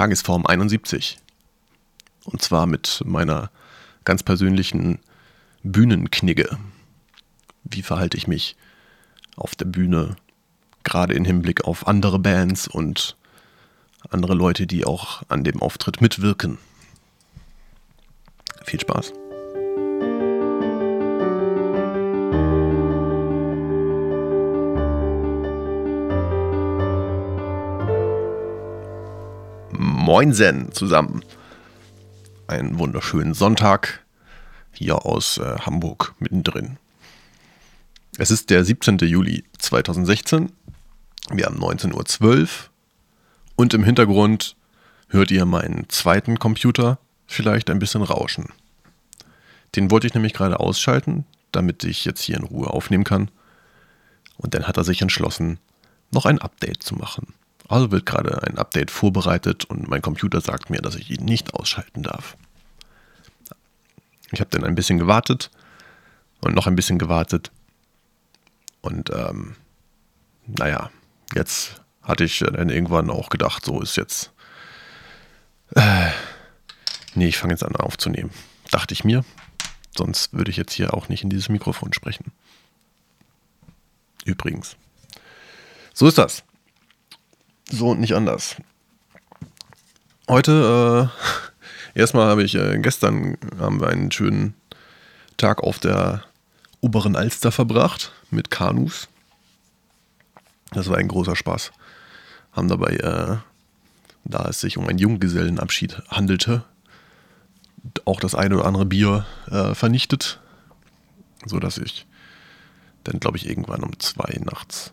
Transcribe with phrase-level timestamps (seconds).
[0.00, 1.18] Tagesform 71.
[2.24, 3.50] Und zwar mit meiner
[4.04, 4.98] ganz persönlichen
[5.62, 6.56] Bühnenknigge.
[7.64, 8.56] Wie verhalte ich mich
[9.36, 10.16] auf der Bühne,
[10.84, 13.18] gerade im Hinblick auf andere Bands und
[14.08, 16.56] andere Leute, die auch an dem Auftritt mitwirken.
[18.64, 19.12] Viel Spaß.
[30.10, 31.24] Moinsen zusammen.
[32.48, 34.04] Einen wunderschönen Sonntag
[34.72, 36.78] hier aus äh, Hamburg mittendrin.
[38.18, 38.98] Es ist der 17.
[38.98, 40.50] Juli 2016.
[41.30, 42.48] Wir haben 19.12 Uhr
[43.54, 44.56] und im Hintergrund
[45.10, 46.98] hört ihr meinen zweiten Computer
[47.28, 48.48] vielleicht ein bisschen rauschen.
[49.76, 53.30] Den wollte ich nämlich gerade ausschalten, damit ich jetzt hier in Ruhe aufnehmen kann.
[54.38, 55.60] Und dann hat er sich entschlossen,
[56.10, 57.32] noch ein Update zu machen.
[57.70, 61.54] Also wird gerade ein Update vorbereitet und mein Computer sagt mir, dass ich ihn nicht
[61.54, 62.36] ausschalten darf.
[64.32, 65.52] Ich habe dann ein bisschen gewartet
[66.40, 67.52] und noch ein bisschen gewartet.
[68.80, 69.54] Und ähm,
[70.48, 70.90] naja,
[71.32, 74.32] jetzt hatte ich dann irgendwann auch gedacht, so ist jetzt.
[75.76, 76.10] Äh,
[77.14, 78.30] nee, ich fange jetzt an aufzunehmen.
[78.72, 79.24] Dachte ich mir.
[79.96, 82.32] Sonst würde ich jetzt hier auch nicht in dieses Mikrofon sprechen.
[84.24, 84.76] Übrigens.
[85.94, 86.42] So ist das.
[87.70, 88.56] So und nicht anders.
[90.28, 91.10] Heute,
[91.94, 94.54] äh, erstmal habe ich, äh, gestern haben wir einen schönen
[95.36, 96.24] Tag auf der
[96.80, 99.08] oberen Alster verbracht mit Kanus.
[100.72, 101.70] Das war ein großer Spaß.
[102.52, 103.36] Haben dabei, äh,
[104.24, 106.64] da es sich um einen Junggesellenabschied handelte,
[108.04, 110.40] auch das eine oder andere Bier äh, vernichtet,
[111.46, 112.06] so dass ich
[113.04, 114.92] dann, glaube ich, irgendwann um zwei nachts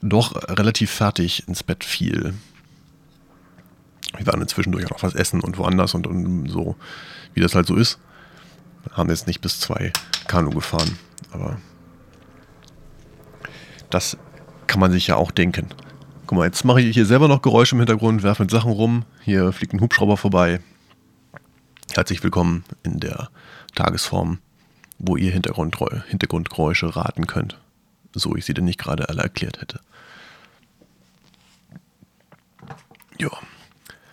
[0.00, 2.34] doch relativ fertig ins Bett fiel.
[4.16, 6.76] Wir waren zwischendurch auch noch was essen und woanders und, und so,
[7.34, 7.98] wie das halt so ist.
[8.92, 9.92] Haben jetzt nicht bis zwei
[10.26, 10.98] Kanu gefahren,
[11.30, 11.58] aber
[13.90, 14.16] das
[14.66, 15.68] kann man sich ja auch denken.
[16.26, 19.04] Guck mal, jetzt mache ich hier selber noch Geräusche im Hintergrund, werfe mit Sachen rum.
[19.22, 20.60] Hier fliegt ein Hubschrauber vorbei.
[21.94, 23.28] Herzlich willkommen in der
[23.74, 24.38] Tagesform,
[24.98, 25.76] wo ihr Hintergrund,
[26.08, 27.61] Hintergrundgeräusche raten könnt
[28.14, 29.80] so ich sie denn nicht gerade alle erklärt hätte.
[33.18, 33.30] Ja.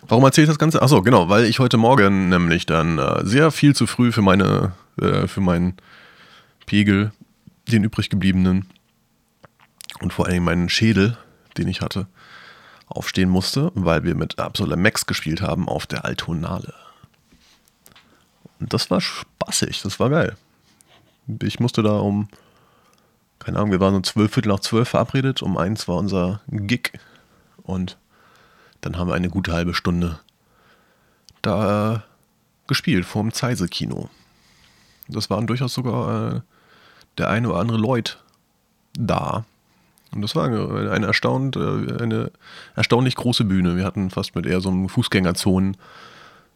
[0.08, 0.82] Warum erzähle ich das Ganze?
[0.82, 4.72] Achso, genau, weil ich heute Morgen nämlich dann äh, sehr viel zu früh für meine,
[5.00, 5.74] äh, für meinen
[6.66, 7.12] Pegel,
[7.68, 8.66] den übrig gebliebenen
[10.00, 11.16] und vor allem meinen Schädel,
[11.56, 12.06] den ich hatte,
[12.86, 16.74] aufstehen musste, weil wir mit Absola Max gespielt haben auf der Altonale.
[18.58, 20.36] Und das war spaßig, das war geil.
[21.42, 22.28] Ich musste da um
[23.40, 25.42] keine Ahnung, wir waren um zwölf, Viertel nach zwölf verabredet.
[25.42, 26.92] Um eins war unser Gig.
[27.62, 27.98] Und
[28.80, 30.20] dann haben wir eine gute halbe Stunde
[31.42, 31.98] da äh,
[32.66, 34.08] gespielt vor dem Zeise-Kino.
[35.08, 36.40] Das waren durchaus sogar äh,
[37.18, 38.14] der eine oder andere Leute
[38.92, 39.44] da.
[40.12, 42.30] Und das war eine, eine, erstaunt, äh, eine
[42.76, 43.76] erstaunlich große Bühne.
[43.76, 45.76] Wir hatten fast mit eher so einem Fußgängerzonen.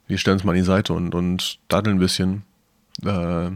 [0.07, 2.43] Wir stellen uns mal an die Seite und, und daddeln ein bisschen.
[3.03, 3.51] Äh,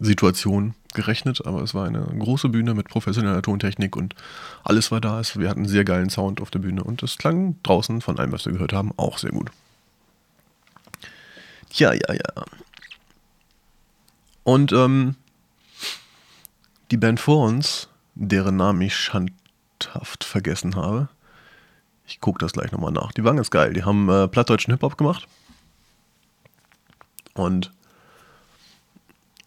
[0.00, 4.14] Situation gerechnet, aber es war eine große Bühne mit professioneller Tontechnik und
[4.64, 5.22] alles war da.
[5.34, 8.32] Wir hatten einen sehr geilen Sound auf der Bühne und es klang draußen von allem,
[8.32, 9.50] was wir gehört haben, auch sehr gut.
[11.72, 12.44] Ja, ja, ja.
[14.44, 15.16] Und ähm,
[16.90, 21.08] die Band vor uns, deren Namen ich schandhaft vergessen habe,
[22.06, 23.12] ich gucke das gleich nochmal nach.
[23.12, 23.74] Die waren ganz geil.
[23.74, 25.28] Die haben äh, plattdeutschen Hip-Hop gemacht.
[27.34, 27.70] Und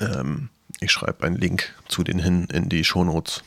[0.02, 3.44] ähm, ich schreibe einen Link zu denen hin in die Shownotes.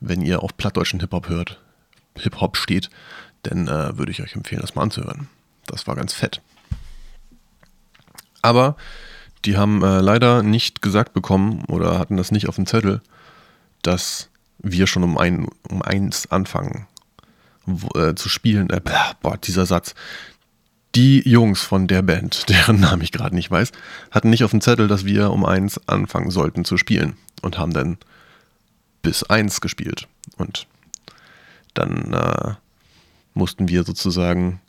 [0.00, 1.60] Wenn ihr auf plattdeutschen Hip-Hop hört,
[2.16, 2.90] Hip-Hop steht,
[3.42, 5.28] dann äh, würde ich euch empfehlen, das mal anzuhören.
[5.66, 6.40] Das war ganz fett.
[8.42, 8.76] Aber
[9.44, 13.00] die haben äh, leider nicht gesagt bekommen oder hatten das nicht auf dem Zettel,
[13.82, 16.86] dass wir schon um, ein, um eins anfangen
[17.66, 18.70] wo, äh, zu spielen.
[18.70, 18.80] Äh,
[19.20, 19.94] boah, dieser Satz
[20.94, 23.72] die Jungs von der Band, deren Namen ich gerade nicht weiß,
[24.10, 27.72] hatten nicht auf dem Zettel, dass wir um eins anfangen sollten zu spielen und haben
[27.72, 27.98] dann
[29.02, 30.08] bis eins gespielt.
[30.36, 30.66] Und
[31.74, 32.54] dann äh,
[33.34, 34.60] mussten wir sozusagen,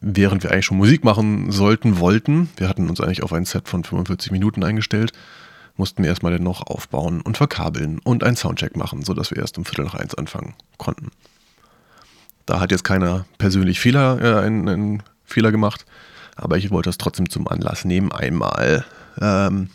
[0.00, 3.68] während wir eigentlich schon Musik machen sollten, wollten, wir hatten uns eigentlich auf ein Set
[3.68, 5.12] von 45 Minuten eingestellt,
[5.76, 9.56] mussten wir erstmal dann noch aufbauen und verkabeln und einen Soundcheck machen, sodass wir erst
[9.56, 11.10] um Viertel nach eins anfangen konnten.
[12.46, 15.86] Da hat jetzt keiner persönlich Fehler, äh, einen, einen Fehler gemacht,
[16.36, 18.84] aber ich wollte das trotzdem zum Anlass nehmen, einmal
[19.20, 19.70] ähm,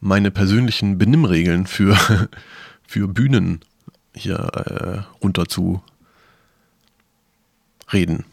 [0.00, 1.96] meine persönlichen Benimmregeln für,
[2.86, 3.60] für Bühnen
[4.14, 5.82] hier äh, runter zu
[7.92, 8.24] reden.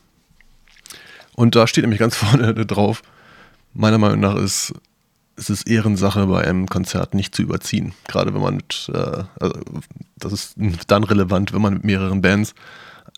[1.35, 3.01] Und da steht nämlich ganz vorne drauf,
[3.73, 4.73] meiner Meinung nach ist
[5.37, 7.93] es Ehrensache, bei einem Konzert nicht zu überziehen.
[8.07, 9.53] Gerade wenn man mit, äh, also
[10.17, 10.55] das ist
[10.87, 12.53] dann relevant, wenn man mit mehreren Bands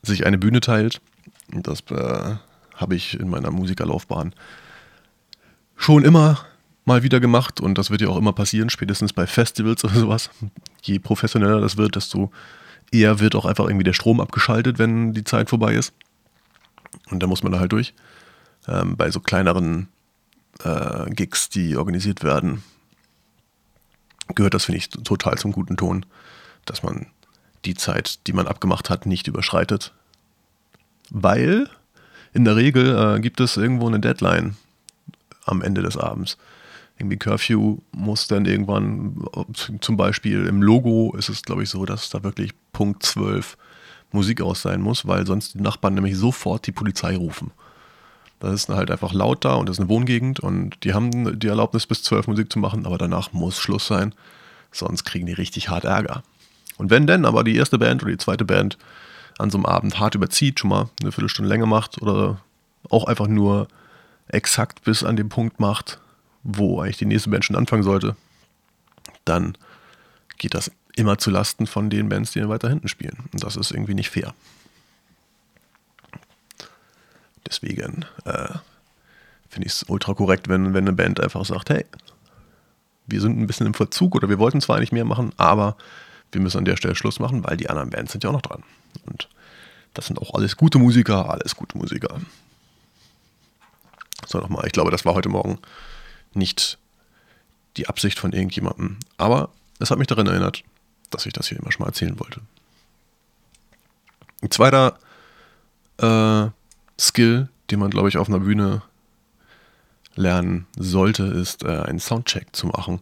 [0.04, 1.02] sich eine Bühne teilt.
[1.54, 2.36] Und das äh,
[2.76, 4.34] habe ich in meiner Musikerlaufbahn
[5.76, 6.46] schon immer
[6.86, 10.30] mal wieder gemacht und das wird ja auch immer passieren, spätestens bei Festivals oder sowas.
[10.82, 12.32] Je professioneller das wird, desto
[12.92, 15.94] eher wird auch einfach irgendwie der Strom abgeschaltet, wenn die Zeit vorbei ist.
[17.10, 17.94] Und da muss man da halt durch.
[18.68, 19.88] Ähm, bei so kleineren
[20.64, 22.64] äh, Gigs, die organisiert werden,
[24.36, 26.06] gehört das, finde ich, total zum guten Ton,
[26.66, 27.08] dass man
[27.66, 29.94] die Zeit, die man abgemacht hat, nicht überschreitet.
[31.12, 31.70] Weil
[32.34, 34.56] in der Regel äh, gibt es irgendwo eine Deadline
[35.46, 36.38] am Ende des Abends.
[36.98, 39.26] Irgendwie Curfew muss dann irgendwann,
[39.82, 43.58] zum Beispiel im Logo ist es, glaube ich, so, dass da wirklich Punkt 12
[44.12, 47.52] Musik aus sein muss, weil sonst die Nachbarn nämlich sofort die Polizei rufen.
[48.40, 51.48] Das ist halt einfach laut da und das ist eine Wohngegend und die haben die
[51.48, 54.14] Erlaubnis bis 12 Musik zu machen, aber danach muss Schluss sein,
[54.72, 56.24] sonst kriegen die richtig hart Ärger.
[56.78, 58.78] Und wenn denn aber die erste Band oder die zweite Band
[59.42, 62.42] an so einem Abend hart überzieht, schon mal eine Viertelstunde länger macht oder
[62.90, 63.68] auch einfach nur
[64.28, 66.00] exakt bis an den Punkt macht,
[66.44, 68.16] wo eigentlich die nächste Band schon anfangen sollte,
[69.26, 69.58] dann
[70.38, 73.18] geht das immer zu Lasten von den Bands, die weiter hinten spielen.
[73.32, 74.34] Und das ist irgendwie nicht fair.
[77.48, 78.50] Deswegen äh,
[79.50, 81.86] finde ich es ultra korrekt, wenn, wenn eine Band einfach sagt, hey,
[83.08, 85.76] wir sind ein bisschen im Verzug oder wir wollten zwar eigentlich mehr machen, aber
[86.32, 88.42] wir müssen an der Stelle Schluss machen, weil die anderen Bands sind ja auch noch
[88.42, 88.64] dran.
[89.06, 89.30] Und
[89.94, 92.20] das sind auch alles gute Musiker, alles gute Musiker.
[94.28, 95.60] So nochmal, ich glaube, das war heute Morgen
[96.34, 96.78] nicht
[97.78, 99.50] die Absicht von irgendjemandem, aber
[99.80, 100.64] es hat mich daran erinnert,
[101.10, 102.42] dass ich das hier immer schon mal erzählen wollte.
[104.42, 104.98] Ein zweiter
[105.98, 106.50] äh,
[107.00, 108.82] Skill, den man, glaube ich, auf einer Bühne
[110.16, 113.02] lernen sollte, ist äh, einen Soundcheck zu machen.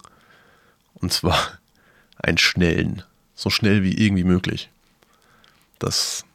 [0.96, 1.38] Und zwar
[2.18, 3.04] einen schnellen.
[3.40, 4.70] So schnell wie irgendwie möglich.
[5.80, 6.26] Das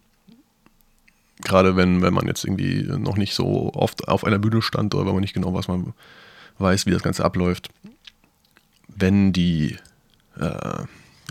[1.42, 5.04] gerade wenn, wenn man jetzt irgendwie noch nicht so oft auf einer Bühne stand oder
[5.04, 5.92] wenn man nicht genau was man
[6.58, 7.68] weiß, wie das Ganze abläuft.
[8.88, 9.76] Wenn die
[10.40, 10.84] äh,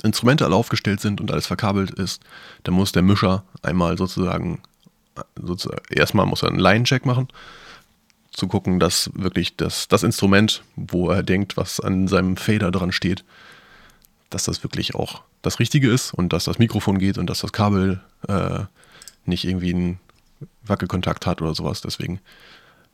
[0.04, 2.22] Instrumente alle aufgestellt sind und alles verkabelt ist,
[2.64, 4.62] dann muss der Mischer einmal sozusagen
[5.36, 7.30] sozusagen, erstmal muss er einen Line-Check machen,
[8.32, 12.92] zu gucken, dass wirklich das, das Instrument, wo er denkt, was an seinem Fader dran
[12.92, 13.24] steht,
[14.30, 17.52] dass das wirklich auch das Richtige ist und dass das Mikrofon geht und dass das
[17.54, 18.62] Kabel äh,
[19.26, 20.00] nicht irgendwie einen
[20.64, 21.82] Wackelkontakt hat oder sowas.
[21.82, 22.20] Deswegen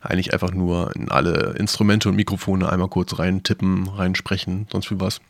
[0.00, 5.00] eigentlich einfach nur in alle Instrumente und Mikrofone einmal kurz rein tippen, reinsprechen, sonst wie
[5.00, 5.20] was.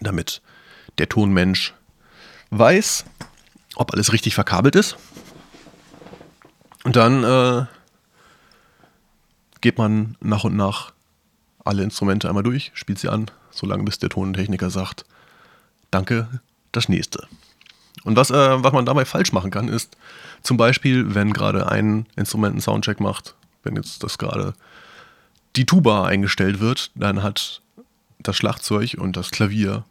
[0.00, 0.40] Damit
[0.98, 1.74] der Tonmensch
[2.50, 3.04] weiß,
[3.76, 4.96] ob alles richtig verkabelt ist
[6.84, 7.66] und dann äh,
[9.60, 10.92] geht man nach und nach
[11.64, 15.06] alle Instrumente einmal durch, spielt sie an, solange bis der Tontechniker sagt,
[15.94, 16.28] danke,
[16.72, 17.26] das nächste.
[18.02, 19.96] Und was, äh, was man dabei falsch machen kann, ist
[20.42, 24.54] zum Beispiel, wenn gerade ein Instrument einen Soundcheck macht, wenn jetzt das gerade
[25.56, 27.62] die Tuba eingestellt wird, dann hat
[28.18, 29.84] das Schlagzeug und das Klavier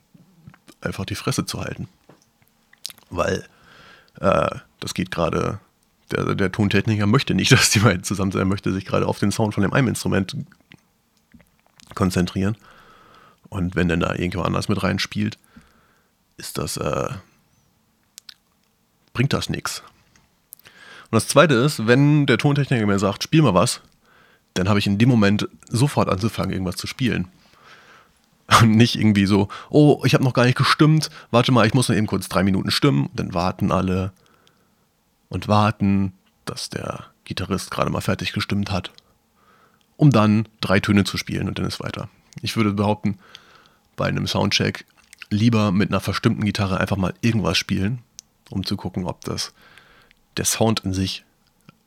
[0.81, 1.87] einfach die Fresse zu halten.
[3.09, 3.45] Weil
[4.19, 4.49] äh,
[4.79, 5.59] das geht gerade
[6.11, 9.19] der, der Tontechniker möchte nicht, dass die beiden zusammen sein, er möchte sich gerade auf
[9.19, 10.35] den Sound von dem einen Instrument
[11.95, 12.57] konzentrieren.
[13.49, 15.37] Und wenn dann da irgendjemand anders mit reinspielt,
[16.37, 17.09] ist das, äh,
[19.13, 19.83] bringt das nichts.
[21.05, 23.81] Und das zweite ist, wenn der Tontechniker mir sagt, spiel mal was,
[24.55, 27.27] dann habe ich in dem Moment sofort anzufangen, irgendwas zu spielen.
[28.61, 31.89] Und nicht irgendwie so, oh, ich habe noch gar nicht gestimmt, warte mal, ich muss
[31.89, 33.09] noch eben kurz drei Minuten stimmen.
[33.13, 34.11] Dann warten alle,
[35.33, 36.13] und warten,
[36.45, 38.91] dass der Gitarrist gerade mal fertig gestimmt hat,
[39.97, 42.07] um dann drei Töne zu spielen und dann ist weiter.
[42.41, 43.17] Ich würde behaupten,
[43.95, 44.85] bei einem Soundcheck
[45.33, 47.99] lieber mit einer verstimmten Gitarre einfach mal irgendwas spielen,
[48.49, 49.53] um zu gucken, ob das
[50.37, 51.25] der Sound in sich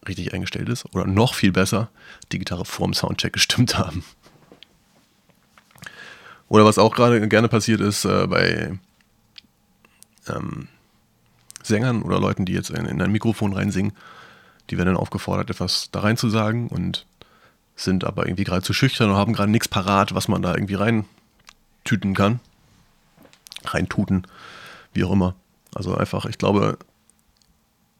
[0.07, 1.89] richtig eingestellt ist oder noch viel besser,
[2.33, 4.05] die Gitarre vorm Soundcheck gestimmt haben.
[6.49, 8.79] Oder was auch gerade gerne passiert ist äh, bei
[10.29, 10.69] ähm,
[11.63, 13.93] Sängern oder Leuten, die jetzt in, in ein Mikrofon reinsingen,
[14.71, 17.07] die werden dann aufgefordert, etwas da rein zu sagen und
[17.75, 20.75] sind aber irgendwie gerade zu schüchtern und haben gerade nichts parat, was man da irgendwie
[20.75, 22.41] reintüten kann.
[23.75, 24.27] Reintuten,
[24.93, 25.35] wie auch immer.
[25.75, 26.79] Also einfach, ich glaube,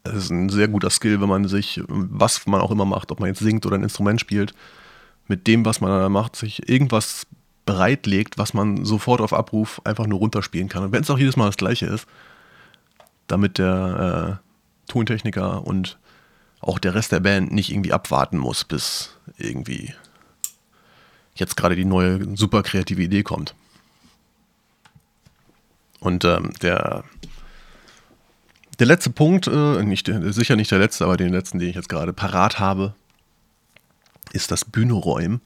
[0.03, 3.19] es ist ein sehr guter Skill, wenn man sich, was man auch immer macht, ob
[3.19, 4.53] man jetzt singt oder ein Instrument spielt,
[5.27, 7.27] mit dem, was man da macht, sich irgendwas
[7.65, 10.83] bereitlegt, was man sofort auf Abruf einfach nur runterspielen kann.
[10.83, 12.07] Und wenn es auch jedes Mal das gleiche ist,
[13.27, 14.39] damit der
[14.87, 15.97] äh, Tontechniker und
[16.61, 19.93] auch der Rest der Band nicht irgendwie abwarten muss, bis irgendwie
[21.35, 23.53] jetzt gerade die neue super kreative Idee kommt.
[25.99, 27.03] Und ähm, der,
[28.79, 31.89] der letzte Punkt, äh, nicht, sicher nicht der letzte, aber den letzten, den ich jetzt
[31.89, 32.93] gerade parat habe,
[34.33, 35.41] ist das Bühneräumen.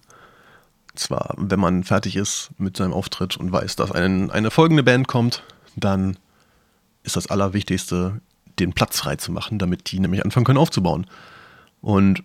[0.95, 5.07] Zwar, wenn man fertig ist mit seinem Auftritt und weiß, dass ein, eine folgende Band
[5.07, 5.43] kommt,
[5.75, 6.17] dann
[7.03, 8.19] ist das Allerwichtigste,
[8.59, 11.07] den Platz frei zu machen, damit die nämlich anfangen können aufzubauen.
[11.79, 12.23] Und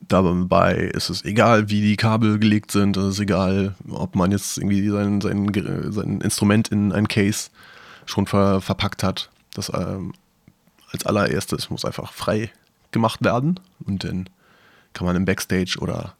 [0.00, 4.58] dabei ist es egal, wie die Kabel gelegt sind, es ist egal, ob man jetzt
[4.58, 5.50] irgendwie sein, sein,
[5.90, 7.50] sein Instrument in ein Case
[8.06, 9.30] schon ver, verpackt hat.
[9.54, 10.12] Das ähm,
[10.90, 12.50] als allererstes muss einfach frei
[12.92, 14.28] gemacht werden und dann
[14.94, 16.14] kann man im Backstage oder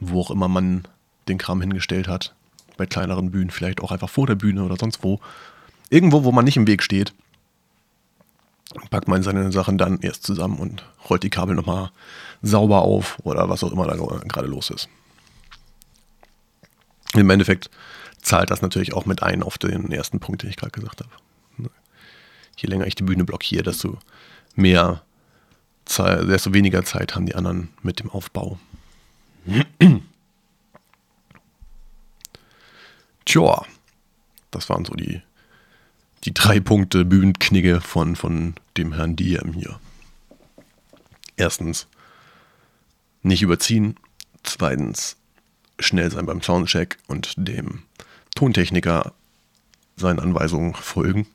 [0.00, 0.86] wo auch immer man
[1.28, 2.34] den Kram hingestellt hat,
[2.76, 5.20] bei kleineren Bühnen vielleicht auch einfach vor der Bühne oder sonst wo,
[5.90, 7.12] irgendwo, wo man nicht im Weg steht,
[8.90, 11.90] packt man seine Sachen dann erst zusammen und rollt die Kabel nochmal
[12.42, 14.88] sauber auf oder was auch immer da gerade los ist.
[17.14, 17.70] Im Endeffekt
[18.22, 21.10] zahlt das natürlich auch mit ein auf den ersten Punkt, den ich gerade gesagt habe.
[22.56, 23.98] Je länger ich die Bühne blockiere, desto
[24.54, 25.02] mehr
[25.86, 28.58] Zeit, desto weniger Zeit haben die anderen mit dem Aufbau.
[33.24, 33.62] Tja,
[34.50, 35.22] das waren so die
[36.24, 39.80] die drei Punkte Bühnenknigge von, von dem Herrn Diem hier.
[41.36, 41.86] Erstens,
[43.22, 43.96] nicht überziehen.
[44.42, 45.16] Zweitens,
[45.78, 47.82] schnell sein beim Soundcheck und dem
[48.34, 49.14] Tontechniker
[49.96, 51.26] seinen Anweisungen folgen.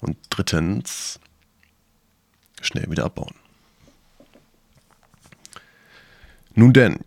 [0.00, 1.20] Und drittens,
[2.62, 3.34] schnell wieder abbauen.
[6.54, 7.00] Nun denn,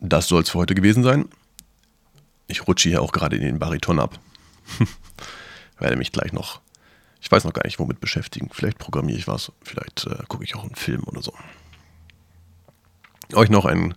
[0.00, 1.28] das soll es für heute gewesen sein.
[2.46, 4.18] Ich rutsche hier auch gerade in den Bariton ab.
[5.80, 6.60] werde mich gleich noch,
[7.20, 8.50] ich weiß noch gar nicht, womit beschäftigen.
[8.52, 11.32] Vielleicht programmiere ich was, vielleicht äh, gucke ich auch einen Film oder so.
[13.34, 13.94] Euch noch einen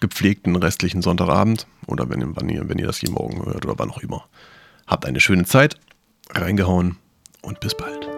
[0.00, 3.90] gepflegten restlichen Sonntagabend oder wenn, wann ihr, wenn ihr das hier morgen hört oder wann
[3.90, 4.28] auch immer.
[4.86, 5.76] Habt eine schöne Zeit,
[6.30, 6.96] reingehauen
[7.42, 8.17] und bis bald.